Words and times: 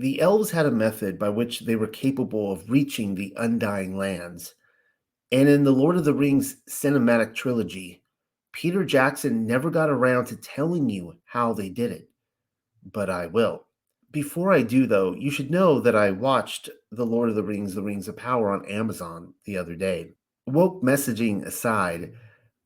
The 0.00 0.18
elves 0.22 0.50
had 0.52 0.64
a 0.64 0.70
method 0.70 1.18
by 1.18 1.28
which 1.28 1.60
they 1.60 1.76
were 1.76 1.86
capable 1.86 2.50
of 2.50 2.70
reaching 2.70 3.14
the 3.14 3.34
undying 3.36 3.98
lands. 3.98 4.54
And 5.30 5.46
in 5.46 5.64
the 5.64 5.72
Lord 5.72 5.98
of 5.98 6.06
the 6.06 6.14
Rings 6.14 6.56
cinematic 6.66 7.34
trilogy, 7.34 8.02
Peter 8.50 8.82
Jackson 8.82 9.44
never 9.44 9.68
got 9.68 9.90
around 9.90 10.24
to 10.28 10.36
telling 10.36 10.88
you 10.88 11.18
how 11.26 11.52
they 11.52 11.68
did 11.68 11.92
it. 11.92 12.08
But 12.82 13.10
I 13.10 13.26
will. 13.26 13.66
Before 14.10 14.50
I 14.50 14.62
do, 14.62 14.86
though, 14.86 15.12
you 15.12 15.30
should 15.30 15.50
know 15.50 15.80
that 15.80 15.94
I 15.94 16.12
watched 16.12 16.70
The 16.90 17.04
Lord 17.04 17.28
of 17.28 17.34
the 17.34 17.42
Rings, 17.42 17.74
The 17.74 17.82
Rings 17.82 18.08
of 18.08 18.16
Power 18.16 18.50
on 18.50 18.64
Amazon 18.64 19.34
the 19.44 19.58
other 19.58 19.74
day. 19.74 20.12
Woke 20.46 20.82
messaging 20.82 21.44
aside, 21.44 22.14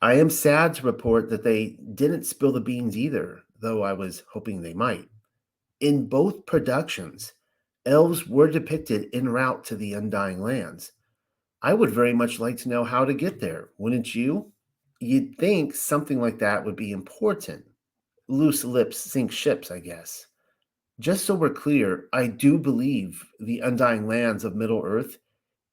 I 0.01 0.14
am 0.21 0.30
sad 0.30 0.75
to 0.75 0.87
report 0.87 1.30
that 1.30 1.43
they 1.43 1.79
didn't 1.96 2.27
spill 2.27 2.53
the 2.53 2.61
beans 2.61 2.96
either, 2.96 3.41
though 3.61 3.82
I 3.82 3.93
was 3.93 4.23
hoping 4.32 4.62
they 4.62 4.73
might. 4.73 5.09
In 5.80 6.06
both 6.06 6.46
productions, 6.46 7.34
elves 7.84 8.27
were 8.27 8.50
depicted 8.50 9.09
en 9.12 9.28
route 9.28 9.64
to 9.64 9.77
the 9.77 9.95
Undying 9.95 10.42
Lands. 10.42 10.92
I 11.62 11.74
would 11.74 11.91
very 11.91 12.12
much 12.12 12.38
like 12.38 12.56
to 12.59 12.69
know 12.69 12.84
how 12.84 13.05
to 13.05 13.14
get 13.14 13.41
there, 13.41 13.70
wouldn't 13.78 14.14
you? 14.14 14.52
You'd 15.00 15.37
think 15.37 15.74
something 15.74 16.20
like 16.20 16.38
that 16.38 16.64
would 16.64 16.77
be 16.77 16.92
important. 16.92 17.64
Loose 18.28 18.64
lips 18.64 18.98
sink 18.98 19.33
ships, 19.33 19.70
I 19.70 19.80
guess. 19.80 20.27
Just 21.00 21.24
so 21.24 21.34
we're 21.34 21.50
clear, 21.50 22.09
I 22.12 22.28
do 22.28 22.59
believe 22.59 23.25
the 23.41 23.61
Undying 23.61 24.06
Lands 24.06 24.45
of 24.45 24.55
Middle 24.55 24.83
Earth 24.84 25.19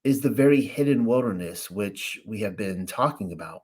is 0.03 0.19
the 0.19 0.29
very 0.29 0.61
hidden 0.61 1.05
wilderness 1.05 1.69
which 1.69 2.19
we 2.25 2.39
have 2.41 2.57
been 2.57 2.87
talking 2.87 3.31
about. 3.31 3.63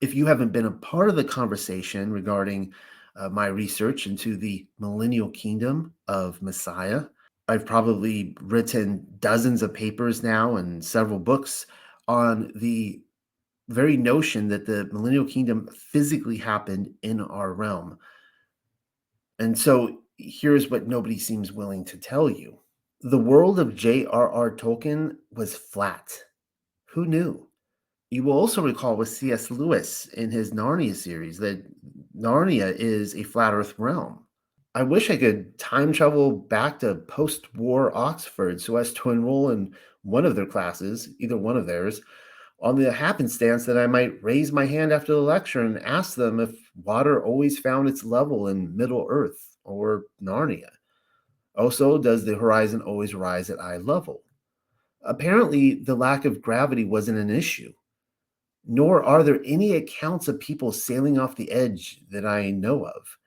If 0.00 0.14
you 0.14 0.26
haven't 0.26 0.52
been 0.52 0.66
a 0.66 0.72
part 0.72 1.08
of 1.08 1.14
the 1.14 1.24
conversation 1.24 2.10
regarding 2.10 2.72
uh, 3.16 3.28
my 3.28 3.46
research 3.46 4.06
into 4.06 4.36
the 4.36 4.66
millennial 4.78 5.30
kingdom 5.30 5.92
of 6.08 6.40
Messiah. 6.42 7.04
I've 7.48 7.66
probably 7.66 8.36
written 8.40 9.06
dozens 9.18 9.62
of 9.62 9.74
papers 9.74 10.22
now 10.22 10.56
and 10.56 10.84
several 10.84 11.18
books 11.18 11.66
on 12.08 12.52
the 12.54 13.02
very 13.68 13.96
notion 13.96 14.48
that 14.48 14.66
the 14.66 14.84
millennial 14.92 15.24
kingdom 15.24 15.68
physically 15.74 16.36
happened 16.36 16.92
in 17.02 17.20
our 17.20 17.52
realm. 17.52 17.98
And 19.38 19.58
so 19.58 19.98
here's 20.18 20.70
what 20.70 20.86
nobody 20.86 21.18
seems 21.18 21.52
willing 21.52 21.84
to 21.86 21.98
tell 21.98 22.30
you 22.30 22.58
the 23.00 23.18
world 23.18 23.58
of 23.58 23.74
J.R.R. 23.74 24.54
Tolkien 24.56 25.16
was 25.32 25.56
flat. 25.56 26.12
Who 26.86 27.06
knew? 27.06 27.48
You 28.10 28.22
will 28.22 28.34
also 28.34 28.62
recall 28.62 28.96
with 28.96 29.08
C.S. 29.08 29.50
Lewis 29.50 30.06
in 30.08 30.30
his 30.30 30.52
Narnia 30.52 30.94
series 30.94 31.38
that 31.38 31.64
Narnia 32.16 32.74
is 32.74 33.14
a 33.14 33.22
flat 33.22 33.54
earth 33.54 33.74
realm. 33.78 34.26
I 34.74 34.82
wish 34.82 35.10
I 35.10 35.16
could 35.16 35.58
time 35.58 35.92
travel 35.92 36.32
back 36.32 36.78
to 36.80 36.94
post 36.94 37.54
war 37.54 37.96
Oxford 37.96 38.60
so 38.60 38.76
as 38.76 38.92
to 38.94 39.10
enroll 39.10 39.50
in 39.50 39.74
one 40.02 40.24
of 40.24 40.34
their 40.34 40.46
classes, 40.46 41.10
either 41.18 41.36
one 41.36 41.56
of 41.56 41.66
theirs, 41.66 42.00
on 42.60 42.76
the 42.76 42.92
happenstance 42.92 43.66
that 43.66 43.76
I 43.76 43.86
might 43.86 44.22
raise 44.22 44.52
my 44.52 44.64
hand 44.64 44.92
after 44.92 45.12
the 45.12 45.20
lecture 45.20 45.60
and 45.60 45.82
ask 45.82 46.14
them 46.14 46.40
if 46.40 46.52
water 46.76 47.22
always 47.24 47.58
found 47.58 47.88
its 47.88 48.04
level 48.04 48.48
in 48.48 48.76
Middle 48.76 49.06
Earth 49.08 49.56
or 49.64 50.04
Narnia. 50.22 50.70
Also, 51.56 51.98
does 51.98 52.24
the 52.24 52.36
horizon 52.36 52.80
always 52.80 53.14
rise 53.14 53.50
at 53.50 53.60
eye 53.60 53.76
level? 53.76 54.22
Apparently, 55.02 55.74
the 55.74 55.94
lack 55.94 56.24
of 56.24 56.40
gravity 56.40 56.84
wasn't 56.84 57.18
an 57.18 57.30
issue 57.30 57.72
nor 58.66 59.02
are 59.02 59.22
there 59.22 59.40
any 59.44 59.72
accounts 59.72 60.28
of 60.28 60.38
people 60.38 60.72
sailing 60.72 61.18
off 61.18 61.36
the 61.36 61.50
edge 61.50 62.00
that 62.10 62.24
I 62.24 62.50
know 62.50 62.84
of. 62.84 63.18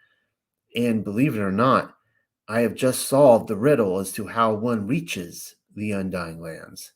And 0.75 1.03
believe 1.03 1.35
it 1.35 1.41
or 1.41 1.51
not, 1.51 1.93
I 2.47 2.61
have 2.61 2.75
just 2.75 3.07
solved 3.07 3.47
the 3.47 3.55
riddle 3.55 3.99
as 3.99 4.11
to 4.13 4.27
how 4.27 4.53
one 4.53 4.87
reaches 4.87 5.55
the 5.75 5.91
undying 5.91 6.39
lands. 6.39 6.93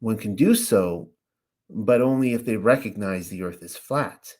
One 0.00 0.16
can 0.16 0.36
do 0.36 0.54
so, 0.54 1.10
but 1.70 2.00
only 2.00 2.32
if 2.32 2.44
they 2.44 2.56
recognize 2.56 3.28
the 3.28 3.42
earth 3.42 3.62
is 3.62 3.76
flat, 3.76 4.36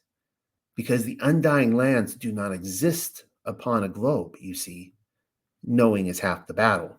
because 0.77 1.05
the 1.05 1.19
undying 1.23 1.75
lands 1.75 2.15
do 2.15 2.31
not 2.31 2.53
exist 2.53 3.25
upon 3.45 3.83
a 3.83 3.89
globe, 3.89 4.37
you 4.39 4.55
see. 4.55 4.93
Knowing 5.63 6.07
is 6.07 6.21
half 6.21 6.47
the 6.47 6.55
battle. 6.55 6.99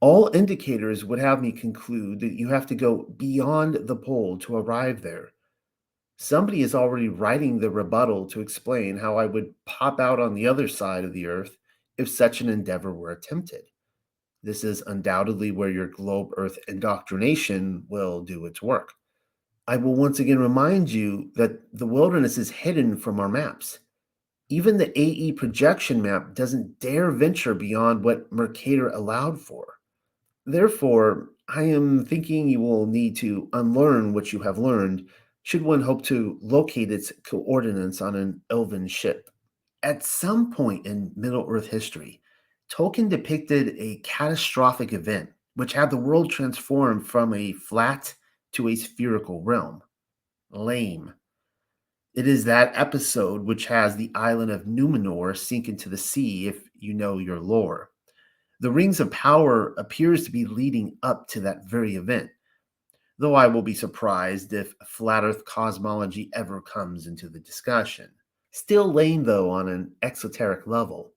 All 0.00 0.30
indicators 0.34 1.04
would 1.04 1.18
have 1.18 1.40
me 1.40 1.52
conclude 1.52 2.20
that 2.20 2.38
you 2.38 2.48
have 2.48 2.66
to 2.66 2.74
go 2.74 3.04
beyond 3.16 3.86
the 3.86 3.96
pole 3.96 4.36
to 4.40 4.56
arrive 4.56 5.00
there 5.00 5.32
Somebody 6.22 6.62
is 6.62 6.72
already 6.72 7.08
writing 7.08 7.58
the 7.58 7.68
rebuttal 7.68 8.26
to 8.26 8.40
explain 8.40 8.96
how 8.96 9.16
I 9.16 9.26
would 9.26 9.54
pop 9.66 9.98
out 9.98 10.20
on 10.20 10.34
the 10.34 10.46
other 10.46 10.68
side 10.68 11.04
of 11.04 11.12
the 11.12 11.26
earth 11.26 11.56
if 11.98 12.08
such 12.08 12.40
an 12.40 12.48
endeavor 12.48 12.94
were 12.94 13.10
attempted. 13.10 13.64
This 14.40 14.62
is 14.62 14.84
undoubtedly 14.86 15.50
where 15.50 15.68
your 15.68 15.88
globe 15.88 16.30
earth 16.36 16.60
indoctrination 16.68 17.86
will 17.88 18.22
do 18.22 18.46
its 18.46 18.62
work. 18.62 18.92
I 19.66 19.78
will 19.78 19.96
once 19.96 20.20
again 20.20 20.38
remind 20.38 20.92
you 20.92 21.32
that 21.34 21.58
the 21.76 21.88
wilderness 21.88 22.38
is 22.38 22.50
hidden 22.52 22.96
from 22.98 23.18
our 23.18 23.28
maps. 23.28 23.80
Even 24.48 24.76
the 24.76 24.96
AE 24.96 25.32
projection 25.32 26.00
map 26.00 26.34
doesn't 26.36 26.78
dare 26.78 27.10
venture 27.10 27.54
beyond 27.54 28.04
what 28.04 28.30
Mercator 28.30 28.90
allowed 28.90 29.40
for. 29.40 29.74
Therefore, 30.46 31.30
I 31.48 31.64
am 31.64 32.04
thinking 32.04 32.48
you 32.48 32.60
will 32.60 32.86
need 32.86 33.16
to 33.16 33.48
unlearn 33.52 34.12
what 34.12 34.32
you 34.32 34.38
have 34.38 34.58
learned 34.58 35.08
should 35.42 35.62
one 35.62 35.82
hope 35.82 36.02
to 36.04 36.38
locate 36.40 36.90
its 36.90 37.12
coordinates 37.24 38.00
on 38.00 38.14
an 38.14 38.40
elven 38.50 38.86
ship. 38.86 39.28
At 39.82 40.04
some 40.04 40.52
point 40.52 40.86
in 40.86 41.12
Middle 41.16 41.46
Earth 41.48 41.66
history, 41.66 42.20
Tolkien 42.70 43.08
depicted 43.08 43.74
a 43.78 43.96
catastrophic 44.04 44.92
event 44.92 45.30
which 45.54 45.72
had 45.72 45.90
the 45.90 45.96
world 45.96 46.30
transformed 46.30 47.06
from 47.06 47.34
a 47.34 47.52
flat 47.52 48.14
to 48.52 48.68
a 48.68 48.76
spherical 48.76 49.42
realm. 49.42 49.82
Lame. 50.50 51.12
It 52.14 52.26
is 52.26 52.44
that 52.44 52.72
episode 52.74 53.42
which 53.42 53.66
has 53.66 53.96
the 53.96 54.10
island 54.14 54.50
of 54.50 54.64
Numenor 54.64 55.36
sink 55.36 55.68
into 55.68 55.88
the 55.88 55.96
sea 55.96 56.46
if 56.46 56.62
you 56.78 56.94
know 56.94 57.18
your 57.18 57.40
lore. 57.40 57.90
The 58.60 58.70
Rings 58.70 59.00
of 59.00 59.10
Power 59.10 59.74
appears 59.76 60.24
to 60.24 60.30
be 60.30 60.44
leading 60.44 60.96
up 61.02 61.26
to 61.28 61.40
that 61.40 61.64
very 61.64 61.96
event 61.96 62.30
though 63.18 63.34
I 63.34 63.46
will 63.46 63.62
be 63.62 63.74
surprised 63.74 64.52
if 64.52 64.74
flat 64.86 65.24
earth 65.24 65.44
cosmology 65.44 66.30
ever 66.34 66.60
comes 66.60 67.06
into 67.06 67.28
the 67.28 67.40
discussion. 67.40 68.10
Still 68.50 68.92
lame, 68.92 69.24
though, 69.24 69.50
on 69.50 69.68
an 69.68 69.92
exoteric 70.02 70.66
level. 70.66 71.12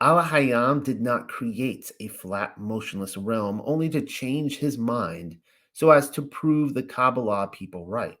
Elohim 0.00 0.82
did 0.82 1.00
not 1.00 1.28
create 1.28 1.90
a 2.00 2.08
flat, 2.08 2.58
motionless 2.58 3.16
realm 3.16 3.62
only 3.64 3.88
to 3.88 4.02
change 4.02 4.58
his 4.58 4.76
mind 4.76 5.38
so 5.72 5.90
as 5.90 6.10
to 6.10 6.22
prove 6.22 6.74
the 6.74 6.82
Kabbalah 6.82 7.48
people 7.48 7.86
right. 7.86 8.18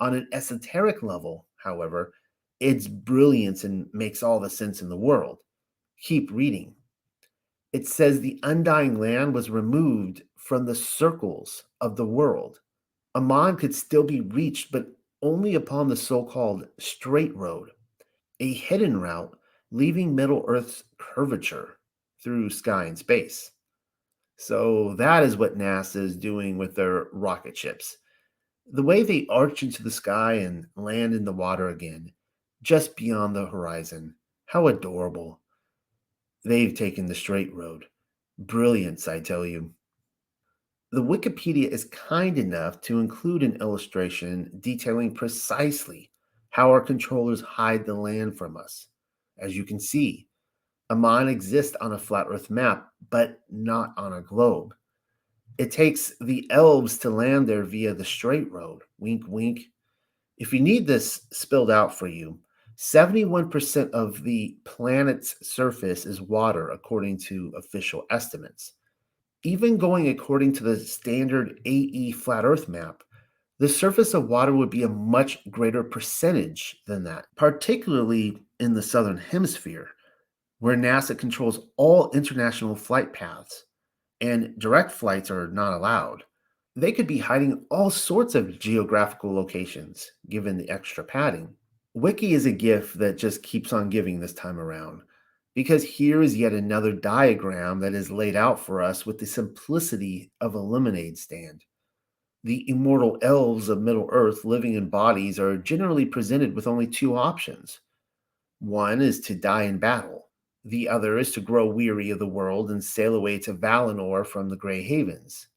On 0.00 0.14
an 0.14 0.28
esoteric 0.32 1.02
level, 1.02 1.46
however, 1.56 2.12
it's 2.60 2.86
brilliance 2.86 3.64
and 3.64 3.88
makes 3.92 4.22
all 4.22 4.40
the 4.40 4.50
sense 4.50 4.82
in 4.82 4.88
the 4.88 4.96
world. 4.96 5.38
Keep 6.00 6.30
reading. 6.30 6.74
It 7.72 7.88
says 7.88 8.20
the 8.20 8.38
undying 8.42 8.98
land 8.98 9.34
was 9.34 9.50
removed 9.50 10.22
from 10.44 10.66
the 10.66 10.74
circles 10.74 11.64
of 11.80 11.96
the 11.96 12.06
world. 12.06 12.60
Aman 13.14 13.56
could 13.56 13.74
still 13.74 14.04
be 14.04 14.20
reached, 14.20 14.70
but 14.70 14.86
only 15.22 15.54
upon 15.54 15.88
the 15.88 15.96
so 15.96 16.22
called 16.22 16.68
straight 16.78 17.34
road, 17.34 17.70
a 18.40 18.52
hidden 18.52 19.00
route 19.00 19.36
leaving 19.70 20.14
Middle 20.14 20.44
Earth's 20.46 20.84
curvature 20.98 21.78
through 22.22 22.50
sky 22.50 22.84
and 22.84 22.98
space. 22.98 23.52
So 24.36 24.94
that 24.96 25.22
is 25.22 25.36
what 25.36 25.56
NASA 25.56 25.96
is 25.96 26.14
doing 26.14 26.58
with 26.58 26.74
their 26.74 27.06
rocket 27.12 27.56
ships. 27.56 27.96
The 28.70 28.82
way 28.82 29.02
they 29.02 29.26
arch 29.30 29.62
into 29.62 29.82
the 29.82 29.90
sky 29.90 30.34
and 30.34 30.66
land 30.76 31.14
in 31.14 31.24
the 31.24 31.32
water 31.32 31.70
again, 31.70 32.12
just 32.62 32.96
beyond 32.96 33.34
the 33.34 33.46
horizon. 33.46 34.14
How 34.46 34.66
adorable. 34.66 35.40
They've 36.44 36.74
taken 36.74 37.06
the 37.06 37.14
straight 37.14 37.52
road. 37.54 37.86
Brilliance, 38.38 39.08
I 39.08 39.20
tell 39.20 39.46
you. 39.46 39.72
The 40.94 41.02
Wikipedia 41.02 41.66
is 41.66 41.86
kind 41.86 42.38
enough 42.38 42.80
to 42.82 43.00
include 43.00 43.42
an 43.42 43.56
illustration 43.60 44.48
detailing 44.60 45.12
precisely 45.12 46.12
how 46.50 46.70
our 46.70 46.80
controllers 46.80 47.40
hide 47.40 47.84
the 47.84 47.94
land 47.94 48.38
from 48.38 48.56
us. 48.56 48.86
As 49.36 49.56
you 49.56 49.64
can 49.64 49.80
see, 49.80 50.28
Aman 50.90 51.26
exists 51.26 51.76
on 51.80 51.94
a 51.94 51.98
flat 51.98 52.28
earth 52.30 52.48
map, 52.48 52.92
but 53.10 53.40
not 53.50 53.92
on 53.96 54.12
a 54.12 54.20
globe. 54.20 54.72
It 55.58 55.72
takes 55.72 56.12
the 56.20 56.48
elves 56.52 56.96
to 56.98 57.10
land 57.10 57.48
there 57.48 57.64
via 57.64 57.92
the 57.92 58.04
straight 58.04 58.52
road. 58.52 58.82
Wink, 59.00 59.24
wink. 59.26 59.62
If 60.38 60.52
you 60.52 60.60
need 60.60 60.86
this 60.86 61.22
spilled 61.32 61.72
out 61.72 61.92
for 61.98 62.06
you, 62.06 62.38
71% 62.76 63.90
of 63.90 64.22
the 64.22 64.58
planet's 64.62 65.34
surface 65.44 66.06
is 66.06 66.20
water, 66.20 66.70
according 66.70 67.18
to 67.22 67.52
official 67.56 68.04
estimates 68.12 68.74
even 69.44 69.76
going 69.76 70.08
according 70.08 70.52
to 70.54 70.64
the 70.64 70.80
standard 70.80 71.60
AE 71.66 72.12
flat 72.12 72.44
Earth 72.44 72.68
map, 72.68 73.02
the 73.58 73.68
surface 73.68 74.14
of 74.14 74.28
water 74.28 74.54
would 74.54 74.70
be 74.70 74.82
a 74.82 74.88
much 74.88 75.38
greater 75.50 75.84
percentage 75.84 76.82
than 76.86 77.04
that, 77.04 77.26
particularly 77.36 78.42
in 78.58 78.74
the 78.74 78.82
southern 78.82 79.18
hemisphere. 79.18 79.90
where 80.60 80.76
NASA 80.76 81.16
controls 81.18 81.66
all 81.76 82.10
international 82.12 82.74
flight 82.74 83.12
paths 83.12 83.66
and 84.22 84.58
direct 84.58 84.90
flights 84.90 85.30
are 85.30 85.48
not 85.48 85.74
allowed. 85.74 86.24
They 86.74 86.90
could 86.90 87.06
be 87.06 87.18
hiding 87.18 87.66
all 87.70 87.90
sorts 87.90 88.34
of 88.34 88.58
geographical 88.58 89.34
locations 89.34 90.10
given 90.28 90.56
the 90.56 90.70
extra 90.70 91.04
padding. 91.04 91.54
Wiki 91.92 92.32
is 92.32 92.46
a 92.46 92.52
gift 92.52 92.98
that 92.98 93.18
just 93.18 93.42
keeps 93.42 93.72
on 93.74 93.90
giving 93.90 94.18
this 94.20 94.32
time 94.32 94.58
around 94.58 95.02
because 95.54 95.84
here 95.84 96.22
is 96.22 96.36
yet 96.36 96.52
another 96.52 96.92
diagram 96.92 97.80
that 97.80 97.94
is 97.94 98.10
laid 98.10 98.36
out 98.36 98.58
for 98.58 98.82
us 98.82 99.06
with 99.06 99.18
the 99.18 99.26
simplicity 99.26 100.30
of 100.40 100.54
a 100.54 100.58
lemonade 100.58 101.16
stand. 101.16 101.64
The 102.42 102.68
immortal 102.68 103.18
elves 103.22 103.68
of 103.68 103.80
Middle 103.80 104.08
Earth 104.10 104.44
living 104.44 104.74
in 104.74 104.90
bodies 104.90 105.38
are 105.38 105.56
generally 105.56 106.04
presented 106.04 106.54
with 106.54 106.66
only 106.66 106.86
two 106.86 107.16
options. 107.16 107.80
One 108.58 109.00
is 109.00 109.20
to 109.20 109.34
die 109.34 109.62
in 109.64 109.78
battle, 109.78 110.24
the 110.64 110.88
other 110.88 111.18
is 111.18 111.32
to 111.32 111.40
grow 111.40 111.66
weary 111.66 112.10
of 112.10 112.18
the 112.18 112.26
world 112.26 112.70
and 112.70 112.82
sail 112.82 113.14
away 113.14 113.38
to 113.40 113.52
Valinor 113.52 114.26
from 114.26 114.48
the 114.48 114.56
Grey 114.56 114.82
Havens, 114.82 115.48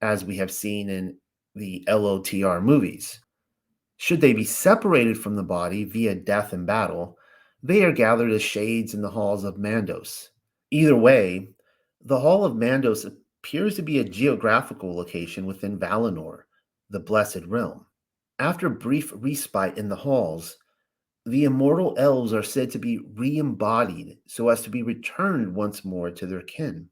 as 0.00 0.24
we 0.24 0.36
have 0.36 0.50
seen 0.50 0.88
in 0.88 1.16
the 1.54 1.84
LOTR 1.88 2.62
movies. 2.62 3.20
Should 3.98 4.20
they 4.20 4.32
be 4.32 4.44
separated 4.44 5.18
from 5.18 5.36
the 5.36 5.44
body 5.44 5.84
via 5.84 6.14
death 6.14 6.52
and 6.52 6.66
battle, 6.66 7.17
they 7.62 7.82
are 7.84 7.92
gathered 7.92 8.30
as 8.30 8.42
shades 8.42 8.94
in 8.94 9.02
the 9.02 9.10
halls 9.10 9.44
of 9.44 9.56
Mandos. 9.56 10.28
Either 10.70 10.96
way, 10.96 11.48
the 12.04 12.20
Hall 12.20 12.44
of 12.44 12.54
Mandos 12.54 13.04
appears 13.04 13.76
to 13.76 13.82
be 13.82 13.98
a 13.98 14.04
geographical 14.04 14.96
location 14.96 15.46
within 15.46 15.78
Valinor, 15.78 16.42
the 16.90 17.00
Blessed 17.00 17.44
Realm. 17.46 17.86
After 18.38 18.68
brief 18.68 19.12
respite 19.14 19.76
in 19.76 19.88
the 19.88 19.96
halls, 19.96 20.56
the 21.26 21.44
immortal 21.44 21.94
elves 21.98 22.32
are 22.32 22.42
said 22.42 22.70
to 22.70 22.78
be 22.78 22.98
re 23.14 23.38
embodied 23.38 24.18
so 24.26 24.48
as 24.48 24.62
to 24.62 24.70
be 24.70 24.82
returned 24.82 25.54
once 25.54 25.84
more 25.84 26.10
to 26.10 26.26
their 26.26 26.42
kin. 26.42 26.88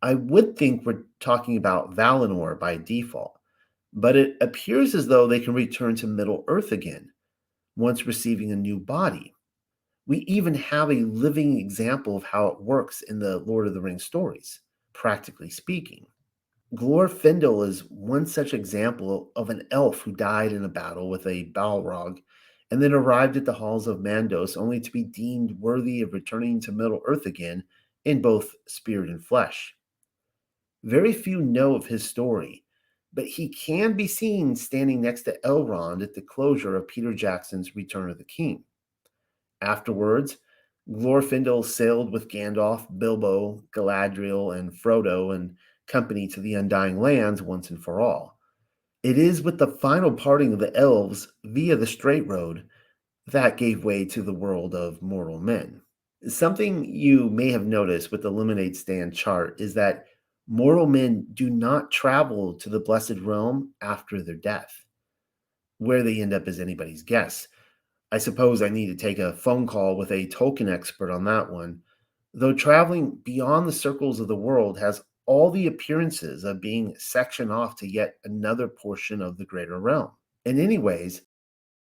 I 0.00 0.14
would 0.14 0.56
think 0.56 0.84
we're 0.84 1.04
talking 1.20 1.56
about 1.56 1.94
Valinor 1.94 2.58
by 2.58 2.76
default, 2.76 3.38
but 3.92 4.16
it 4.16 4.36
appears 4.40 4.94
as 4.94 5.06
though 5.06 5.26
they 5.26 5.40
can 5.40 5.54
return 5.54 5.96
to 5.96 6.06
Middle 6.06 6.44
Earth 6.48 6.72
again 6.72 7.10
once 7.76 8.06
receiving 8.06 8.52
a 8.52 8.56
new 8.56 8.78
body. 8.78 9.34
We 10.06 10.18
even 10.20 10.54
have 10.54 10.90
a 10.90 11.04
living 11.04 11.58
example 11.58 12.16
of 12.16 12.24
how 12.24 12.48
it 12.48 12.60
works 12.60 13.02
in 13.02 13.18
the 13.20 13.38
Lord 13.38 13.68
of 13.68 13.74
the 13.74 13.80
Rings 13.80 14.04
stories, 14.04 14.60
practically 14.92 15.48
speaking. 15.48 16.06
Glorfindel 16.74 17.66
is 17.68 17.84
one 17.90 18.26
such 18.26 18.54
example 18.54 19.30
of 19.36 19.50
an 19.50 19.66
elf 19.70 20.00
who 20.00 20.12
died 20.12 20.52
in 20.52 20.64
a 20.64 20.68
battle 20.68 21.08
with 21.08 21.26
a 21.26 21.50
Balrog 21.52 22.18
and 22.70 22.82
then 22.82 22.94
arrived 22.94 23.36
at 23.36 23.44
the 23.44 23.52
halls 23.52 23.86
of 23.86 23.98
Mandos 23.98 24.56
only 24.56 24.80
to 24.80 24.90
be 24.90 25.04
deemed 25.04 25.60
worthy 25.60 26.00
of 26.00 26.14
returning 26.14 26.58
to 26.62 26.72
Middle 26.72 27.02
Earth 27.04 27.26
again 27.26 27.62
in 28.04 28.22
both 28.22 28.54
spirit 28.66 29.10
and 29.10 29.24
flesh. 29.24 29.76
Very 30.82 31.12
few 31.12 31.42
know 31.42 31.74
of 31.74 31.86
his 31.86 32.02
story, 32.02 32.64
but 33.12 33.26
he 33.26 33.50
can 33.50 33.92
be 33.92 34.08
seen 34.08 34.56
standing 34.56 35.02
next 35.02 35.22
to 35.24 35.38
Elrond 35.44 36.02
at 36.02 36.14
the 36.14 36.22
closure 36.22 36.74
of 36.74 36.88
Peter 36.88 37.12
Jackson's 37.12 37.76
Return 37.76 38.10
of 38.10 38.18
the 38.18 38.24
King. 38.24 38.64
Afterwards, 39.62 40.36
Glorfindel 40.90 41.64
sailed 41.64 42.12
with 42.12 42.28
Gandalf, 42.28 42.86
Bilbo, 42.98 43.62
Galadriel, 43.74 44.58
and 44.58 44.72
Frodo 44.72 45.34
and 45.34 45.56
company 45.86 46.26
to 46.28 46.40
the 46.40 46.54
Undying 46.54 47.00
Lands 47.00 47.40
once 47.40 47.70
and 47.70 47.82
for 47.82 48.00
all. 48.00 48.38
It 49.02 49.16
is 49.16 49.42
with 49.42 49.58
the 49.58 49.68
final 49.68 50.12
parting 50.12 50.52
of 50.52 50.58
the 50.58 50.76
elves 50.76 51.28
via 51.44 51.76
the 51.76 51.86
straight 51.86 52.26
road 52.26 52.64
that 53.28 53.56
gave 53.56 53.84
way 53.84 54.04
to 54.06 54.22
the 54.22 54.34
world 54.34 54.74
of 54.74 55.00
mortal 55.00 55.38
men. 55.38 55.80
Something 56.26 56.84
you 56.84 57.30
may 57.30 57.50
have 57.50 57.66
noticed 57.66 58.10
with 58.10 58.22
the 58.22 58.30
Lemonade 58.30 58.76
Stand 58.76 59.14
chart 59.14 59.60
is 59.60 59.74
that 59.74 60.06
mortal 60.48 60.86
men 60.86 61.26
do 61.34 61.50
not 61.50 61.90
travel 61.90 62.54
to 62.54 62.68
the 62.68 62.80
blessed 62.80 63.18
realm 63.20 63.72
after 63.80 64.22
their 64.22 64.36
death. 64.36 64.84
Where 65.78 66.02
they 66.02 66.20
end 66.20 66.32
up 66.32 66.46
is 66.48 66.60
anybody's 66.60 67.02
guess. 67.02 67.48
I 68.12 68.18
suppose 68.18 68.60
I 68.60 68.68
need 68.68 68.88
to 68.88 68.94
take 68.94 69.18
a 69.18 69.32
phone 69.32 69.66
call 69.66 69.96
with 69.96 70.12
a 70.12 70.26
Tolkien 70.26 70.70
expert 70.70 71.10
on 71.10 71.24
that 71.24 71.50
one. 71.50 71.80
Though 72.34 72.52
traveling 72.52 73.18
beyond 73.24 73.66
the 73.66 73.72
circles 73.72 74.20
of 74.20 74.28
the 74.28 74.36
world 74.36 74.78
has 74.78 75.02
all 75.24 75.50
the 75.50 75.66
appearances 75.66 76.44
of 76.44 76.60
being 76.60 76.94
sectioned 76.98 77.50
off 77.50 77.74
to 77.76 77.90
yet 77.90 78.16
another 78.24 78.68
portion 78.68 79.22
of 79.22 79.38
the 79.38 79.46
greater 79.46 79.80
realm. 79.80 80.10
In 80.44 80.60
any 80.60 80.76
ways, 80.76 81.22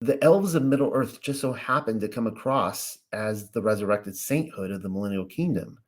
the 0.02 0.24
elves 0.24 0.54
of 0.54 0.62
Middle 0.62 0.92
Earth 0.94 1.20
just 1.20 1.42
so 1.42 1.52
happened 1.52 2.02
to 2.02 2.08
come 2.08 2.28
across 2.28 3.00
as 3.12 3.50
the 3.50 3.62
resurrected 3.62 4.16
sainthood 4.16 4.70
of 4.70 4.84
the 4.84 4.90
millennial 4.90 5.26
kingdom. 5.26 5.80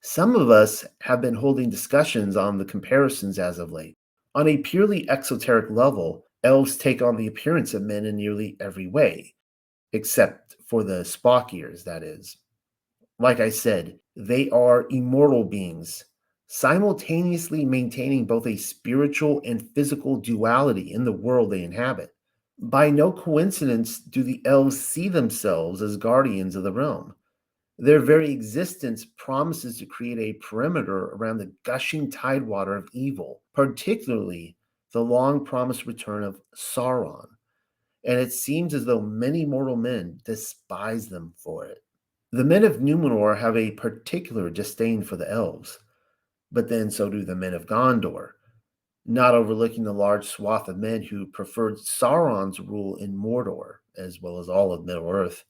Some 0.00 0.34
of 0.34 0.48
us 0.48 0.86
have 1.02 1.20
been 1.20 1.34
holding 1.34 1.68
discussions 1.68 2.38
on 2.38 2.56
the 2.56 2.64
comparisons 2.64 3.38
as 3.38 3.58
of 3.58 3.70
late. 3.70 3.96
On 4.34 4.48
a 4.48 4.56
purely 4.56 5.06
exoteric 5.10 5.68
level, 5.70 6.24
elves 6.42 6.76
take 6.76 7.02
on 7.02 7.16
the 7.16 7.26
appearance 7.26 7.74
of 7.74 7.82
men 7.82 8.06
in 8.06 8.16
nearly 8.16 8.56
every 8.60 8.86
way, 8.86 9.34
except 9.92 10.56
for 10.66 10.84
the 10.84 11.02
Spock 11.02 11.52
ears, 11.54 11.84
that 11.84 12.02
is. 12.02 12.36
Like 13.18 13.40
I 13.40 13.50
said, 13.50 13.98
they 14.16 14.48
are 14.50 14.86
immortal 14.90 15.44
beings, 15.44 16.04
simultaneously 16.46 17.64
maintaining 17.64 18.26
both 18.26 18.46
a 18.46 18.56
spiritual 18.56 19.40
and 19.44 19.68
physical 19.74 20.16
duality 20.16 20.92
in 20.92 21.04
the 21.04 21.12
world 21.12 21.50
they 21.50 21.62
inhabit. 21.62 22.14
By 22.58 22.90
no 22.90 23.12
coincidence 23.12 24.00
do 24.00 24.22
the 24.22 24.42
elves 24.44 24.80
see 24.80 25.08
themselves 25.08 25.80
as 25.80 25.96
guardians 25.96 26.56
of 26.56 26.64
the 26.64 26.72
realm. 26.72 27.14
Their 27.78 28.00
very 28.00 28.30
existence 28.30 29.06
promises 29.16 29.78
to 29.78 29.86
create 29.86 30.18
a 30.18 30.38
perimeter 30.40 31.10
around 31.10 31.38
the 31.38 31.52
gushing 31.62 32.10
tidewater 32.10 32.74
of 32.74 32.88
evil, 32.92 33.42
particularly 33.54 34.56
the 34.92 35.04
long 35.04 35.44
promised 35.44 35.86
return 35.86 36.24
of 36.24 36.40
Sauron. 36.56 37.28
And 38.04 38.18
it 38.18 38.32
seems 38.32 38.74
as 38.74 38.84
though 38.84 39.00
many 39.00 39.44
mortal 39.44 39.76
men 39.76 40.20
despise 40.24 41.08
them 41.08 41.34
for 41.36 41.66
it. 41.66 41.82
The 42.30 42.44
men 42.44 42.64
of 42.64 42.76
Numenor 42.76 43.38
have 43.38 43.56
a 43.56 43.70
particular 43.72 44.50
disdain 44.50 45.02
for 45.02 45.16
the 45.16 45.30
elves, 45.30 45.78
but 46.52 46.68
then 46.68 46.90
so 46.90 47.08
do 47.08 47.24
the 47.24 47.34
men 47.34 47.54
of 47.54 47.66
Gondor, 47.66 48.32
not 49.06 49.34
overlooking 49.34 49.84
the 49.84 49.92
large 49.92 50.26
swath 50.26 50.68
of 50.68 50.76
men 50.76 51.02
who 51.02 51.26
preferred 51.26 51.78
Sauron's 51.78 52.60
rule 52.60 52.96
in 52.96 53.16
Mordor, 53.16 53.76
as 53.96 54.20
well 54.20 54.38
as 54.38 54.48
all 54.48 54.72
of 54.72 54.84
Middle 54.84 55.10
Earth. 55.10 55.44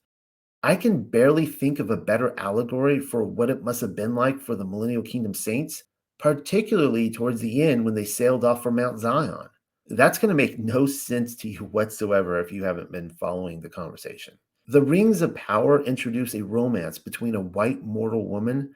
I 0.63 0.75
can 0.75 1.03
barely 1.03 1.45
think 1.45 1.79
of 1.79 1.89
a 1.89 1.97
better 1.97 2.33
allegory 2.37 2.99
for 2.99 3.23
what 3.23 3.49
it 3.49 3.63
must 3.63 3.81
have 3.81 3.95
been 3.95 4.15
like 4.15 4.41
for 4.41 4.55
the 4.55 4.65
Millennial 4.65 5.03
Kingdom 5.03 5.33
saints, 5.33 5.83
particularly 6.17 7.09
towards 7.09 7.41
the 7.41 7.61
end 7.61 7.85
when 7.85 7.93
they 7.93 8.05
sailed 8.05 8.43
off 8.43 8.63
for 8.63 8.71
Mount 8.71 8.99
Zion. 8.99 9.49
That's 9.89 10.17
going 10.17 10.29
to 10.29 10.35
make 10.35 10.59
no 10.59 10.85
sense 10.85 11.35
to 11.37 11.49
you 11.49 11.59
whatsoever 11.59 12.39
if 12.39 12.51
you 12.51 12.63
haven't 12.63 12.91
been 12.91 13.09
following 13.09 13.59
the 13.59 13.69
conversation. 13.69 14.37
The 14.67 14.81
Rings 14.81 15.21
of 15.21 15.35
Power 15.35 15.83
introduce 15.83 16.35
a 16.35 16.43
romance 16.43 16.99
between 16.99 17.35
a 17.35 17.41
white 17.41 17.83
mortal 17.83 18.27
woman 18.27 18.75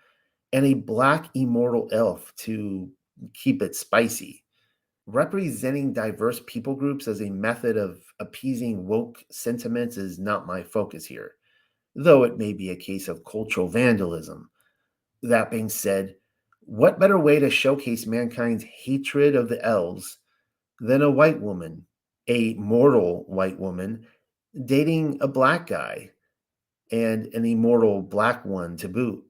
and 0.51 0.65
a 0.65 0.73
black 0.73 1.29
immortal 1.35 1.87
elf 1.91 2.33
to 2.37 2.89
keep 3.33 3.61
it 3.61 3.75
spicy. 3.75 4.43
Representing 5.05 5.93
diverse 5.93 6.41
people 6.47 6.75
groups 6.75 7.07
as 7.07 7.21
a 7.21 7.29
method 7.29 7.77
of 7.77 8.01
appeasing 8.19 8.87
woke 8.87 9.23
sentiments 9.29 9.97
is 9.97 10.17
not 10.17 10.47
my 10.47 10.63
focus 10.63 11.05
here 11.05 11.35
though 11.95 12.23
it 12.23 12.37
may 12.37 12.53
be 12.53 12.69
a 12.69 12.75
case 12.75 13.07
of 13.07 13.23
cultural 13.23 13.67
vandalism. 13.67 14.49
That 15.21 15.51
being 15.51 15.69
said, 15.69 16.15
what 16.61 16.99
better 16.99 17.19
way 17.19 17.39
to 17.39 17.49
showcase 17.49 18.05
mankind's 18.05 18.63
hatred 18.63 19.35
of 19.35 19.49
the 19.49 19.63
elves 19.65 20.17
than 20.83 21.01
a 21.01 21.11
white 21.11 21.41
woman, 21.41 21.85
a 22.27 22.53
mortal 22.55 23.23
white 23.27 23.59
woman, 23.59 24.05
dating 24.65 25.17
a 25.21 25.27
black 25.27 25.67
guy 25.67 26.11
and 26.91 27.27
an 27.27 27.45
immortal 27.45 28.01
black 28.01 28.45
one 28.45 28.77
to 28.77 28.89
boot? 28.89 29.23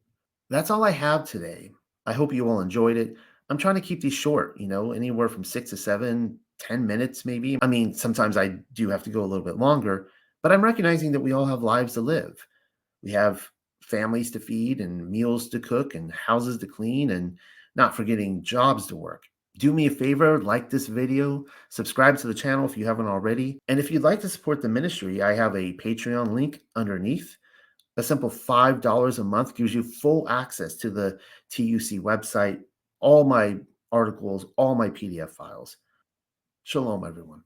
That's 0.50 0.70
all 0.70 0.84
I 0.84 0.92
have 0.92 1.24
today. 1.24 1.72
I 2.06 2.14
hope 2.14 2.34
you 2.34 2.50
all 2.50 2.60
enjoyed 2.60 2.98
it. 2.98 3.16
I'm 3.50 3.58
trying 3.58 3.76
to 3.76 3.82
keep 3.82 4.02
these 4.02 4.14
short, 4.14 4.60
you 4.60 4.68
know, 4.68 4.92
anywhere 4.92 5.30
from 5.30 5.44
six 5.44 5.70
to 5.70 5.78
seven, 5.78 6.40
ten 6.60 6.86
minutes 6.86 7.26
maybe. 7.26 7.58
I 7.62 7.68
mean, 7.68 7.94
sometimes 7.94 8.36
I 8.36 8.56
do 8.74 8.90
have 8.90 9.04
to 9.04 9.10
go 9.10 9.22
a 9.22 9.26
little 9.26 9.46
bit 9.46 9.58
longer, 9.58 10.08
but 10.42 10.52
I'm 10.52 10.64
recognizing 10.64 11.12
that 11.14 11.20
we 11.22 11.32
all 11.32 11.46
have 11.46 11.64
lives 11.64 11.94
to 11.94 12.02
live 12.02 12.46
we 13.04 13.12
have 13.12 13.48
families 13.82 14.32
to 14.32 14.40
feed 14.40 14.80
and 14.80 15.10
meals 15.10 15.50
to 15.50 15.60
cook 15.60 15.94
and 15.94 16.12
houses 16.12 16.58
to 16.60 16.68
clean 16.68 17.12
and 17.12 17.38
not 17.76 17.96
forgetting 17.96 18.42
jobs 18.42 18.88
to 18.88 18.96
work. 18.96 19.24
Do 19.58 19.72
me 19.72 19.86
a 19.86 19.92
favor, 19.92 20.42
like 20.42 20.70
this 20.70 20.88
video, 20.88 21.46
subscribe 21.70 22.18
to 22.18 22.28
the 22.28 22.34
channel 22.34 22.66
if 22.66 22.76
you 22.76 22.86
haven't 22.86 23.08
already. 23.08 23.60
And 23.68 23.80
if 23.80 23.92
you'd 23.92 24.02
like 24.02 24.20
to 24.22 24.30
support 24.30 24.62
the 24.62 24.70
ministry, 24.70 25.22
I 25.22 25.34
have 25.34 25.56
a 25.56 25.74
Patreon 25.74 26.34
link 26.34 26.62
underneath. 26.76 27.38
A 27.98 28.04
simple 28.04 28.32
$5 28.32 29.20
a 29.20 29.24
month 29.24 29.56
gives 29.56 29.76
you 29.76 29.84
full 29.84 30.28
access 30.28 30.76
to 30.78 30.90
the 30.90 31.20
TUC 31.52 32.02
website, 32.02 32.62
all 33.00 33.24
my 33.24 33.58
articles, 33.92 34.48
all 34.58 34.74
my 34.74 34.90
PDF 34.90 35.30
files. 35.30 35.78
Shalom, 36.64 37.06
everyone. 37.06 37.44